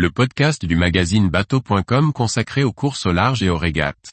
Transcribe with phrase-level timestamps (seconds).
[0.00, 4.12] le podcast du magazine bateau.com consacré aux courses au large et aux régates.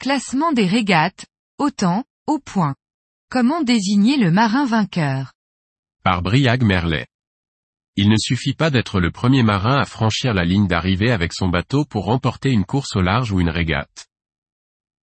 [0.00, 1.26] Classement des régates,
[1.58, 2.74] au temps, au point.
[3.30, 5.32] Comment désigner le marin vainqueur?
[6.04, 7.06] Par Briag Merlet.
[7.96, 11.48] Il ne suffit pas d'être le premier marin à franchir la ligne d'arrivée avec son
[11.48, 14.08] bateau pour remporter une course au large ou une régate.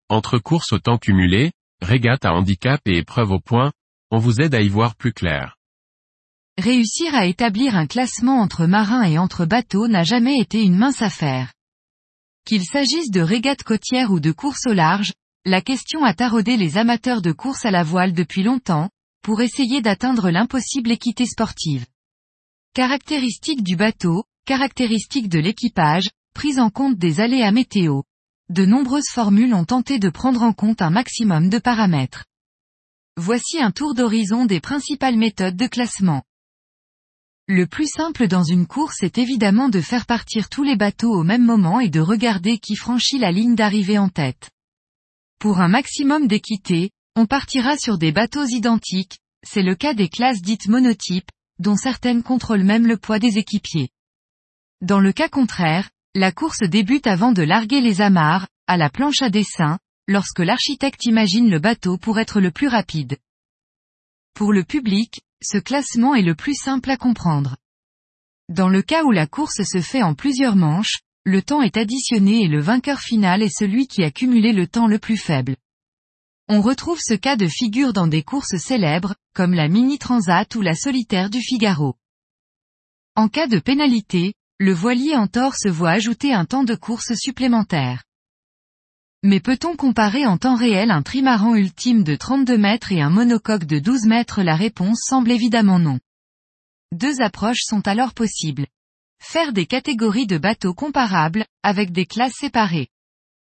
[0.09, 3.71] Entre courses au temps cumulé, régate à handicap et épreuve au point,
[4.11, 5.55] on vous aide à y voir plus clair.
[6.57, 11.01] Réussir à établir un classement entre marins et entre bateaux n'a jamais été une mince
[11.01, 11.53] affaire.
[12.45, 15.13] Qu'il s'agisse de régates côtières ou de courses au large,
[15.45, 18.89] la question a taraudé les amateurs de course à la voile depuis longtemps,
[19.23, 21.85] pour essayer d'atteindre l'impossible équité sportive.
[22.73, 28.03] Caractéristiques du bateau, caractéristiques de l'équipage, prise en compte des aléas météo.
[28.47, 32.23] De nombreuses formules ont tenté de prendre en compte un maximum de paramètres.
[33.17, 36.23] Voici un tour d'horizon des principales méthodes de classement.
[37.45, 41.23] Le plus simple dans une course est évidemment de faire partir tous les bateaux au
[41.23, 44.49] même moment et de regarder qui franchit la ligne d'arrivée en tête.
[45.39, 50.41] Pour un maximum d'équité, on partira sur des bateaux identiques, c'est le cas des classes
[50.41, 53.89] dites monotypes, dont certaines contrôlent même le poids des équipiers.
[54.81, 59.21] Dans le cas contraire, la course débute avant de larguer les amarres, à la planche
[59.21, 63.17] à dessin, lorsque l'architecte imagine le bateau pour être le plus rapide.
[64.33, 67.57] Pour le public, ce classement est le plus simple à comprendre.
[68.49, 72.43] Dans le cas où la course se fait en plusieurs manches, le temps est additionné
[72.43, 75.55] et le vainqueur final est celui qui a cumulé le temps le plus faible.
[76.53, 80.61] On retrouve ce cas de figure dans des courses célèbres, comme la Mini Transat ou
[80.61, 81.95] la Solitaire du Figaro.
[83.15, 87.13] En cas de pénalité, le voilier en tort se voit ajouter un temps de course
[87.13, 88.03] supplémentaire.
[89.23, 93.63] Mais peut-on comparer en temps réel un trimaran ultime de 32 mètres et un monocoque
[93.63, 94.43] de 12 mètres?
[94.43, 96.01] La réponse semble évidemment non.
[96.91, 98.67] Deux approches sont alors possibles.
[99.21, 102.89] Faire des catégories de bateaux comparables, avec des classes séparées.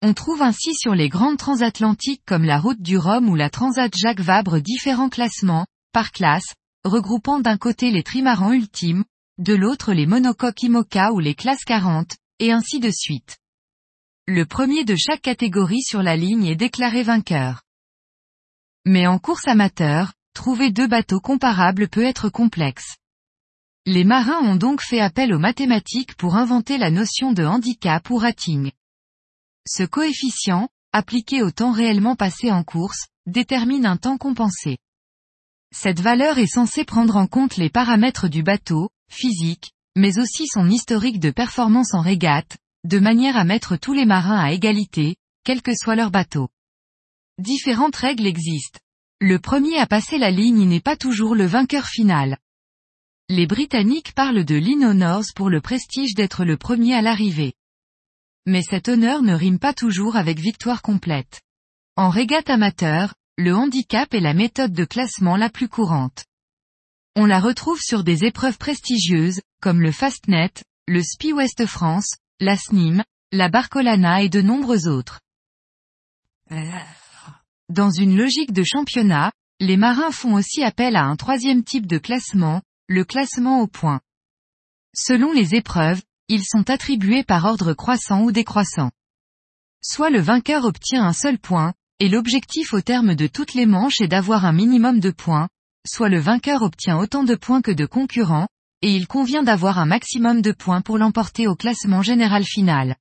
[0.01, 3.93] On trouve ainsi sur les grandes transatlantiques comme la route du Rhum ou la Transat
[3.93, 6.53] Jacques Vabre différents classements, par classe,
[6.85, 9.03] regroupant d'un côté les trimarans ultimes,
[9.39, 13.39] de l'autre les monocoques IMOCA ou les classes 40, et ainsi de suite.
[14.25, 17.63] Le premier de chaque catégorie sur la ligne est déclaré vainqueur.
[18.85, 22.95] Mais en course amateur, trouver deux bateaux comparables peut être complexe.
[23.85, 28.15] Les marins ont donc fait appel aux mathématiques pour inventer la notion de handicap ou
[28.15, 28.71] rating.
[29.67, 34.77] Ce coefficient, appliqué au temps réellement passé en course, détermine un temps compensé.
[35.71, 40.69] Cette valeur est censée prendre en compte les paramètres du bateau, physique, mais aussi son
[40.69, 45.61] historique de performance en régate, de manière à mettre tous les marins à égalité, quel
[45.61, 46.49] que soit leur bateau.
[47.37, 48.79] Différentes règles existent.
[49.21, 52.37] Le premier à passer la ligne n'est pas toujours le vainqueur final.
[53.27, 57.53] Les Britanniques parlent de Lynn Honors pour le prestige d'être le premier à l'arrivée.
[58.45, 61.41] Mais cet honneur ne rime pas toujours avec victoire complète.
[61.95, 66.25] En régate amateur, le handicap est la méthode de classement la plus courante.
[67.15, 70.51] On la retrouve sur des épreuves prestigieuses, comme le Fastnet,
[70.87, 75.19] le Spi West France, la SNIM, la Barcolana et de nombreux autres.
[77.69, 81.97] Dans une logique de championnat, les marins font aussi appel à un troisième type de
[81.97, 84.01] classement, le classement au point.
[84.95, 88.91] Selon les épreuves, ils sont attribués par ordre croissant ou décroissant.
[89.83, 93.99] Soit le vainqueur obtient un seul point, et l'objectif au terme de toutes les manches
[93.99, 95.49] est d'avoir un minimum de points,
[95.87, 98.47] soit le vainqueur obtient autant de points que de concurrents,
[98.81, 102.95] et il convient d'avoir un maximum de points pour l'emporter au classement général final.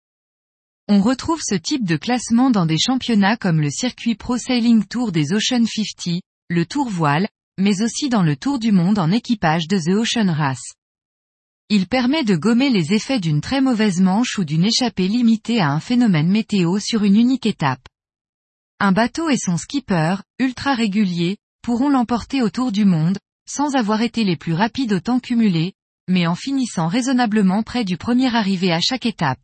[0.89, 5.13] On retrouve ce type de classement dans des championnats comme le circuit Pro Sailing Tour
[5.13, 7.29] des Ocean 50, le Tour Voile,
[7.59, 10.73] mais aussi dans le Tour du Monde en équipage de The Ocean Race.
[11.71, 15.71] Il permet de gommer les effets d'une très mauvaise manche ou d'une échappée limitée à
[15.71, 17.87] un phénomène météo sur une unique étape.
[18.81, 24.25] Un bateau et son skipper, ultra réguliers, pourront l'emporter autour du monde, sans avoir été
[24.25, 25.75] les plus rapides au temps cumulé,
[26.09, 29.41] mais en finissant raisonnablement près du premier arrivé à chaque étape.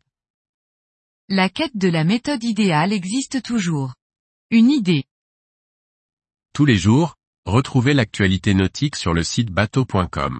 [1.29, 3.93] La quête de la méthode idéale existe toujours.
[4.49, 5.03] Une idée.
[6.53, 10.39] Tous les jours, retrouvez l'actualité nautique sur le site bateau.com.